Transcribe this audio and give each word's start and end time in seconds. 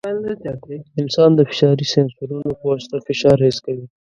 انسان 1.01 1.29
د 1.35 1.39
فشاري 1.49 1.85
سینسرونو 1.93 2.49
په 2.59 2.63
واسطه 2.71 2.97
فشار 3.07 3.37
حس 3.47 3.57
کوي. 3.65 3.85